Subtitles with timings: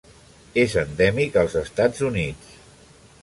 [0.61, 2.59] És endèmic als Estats Units.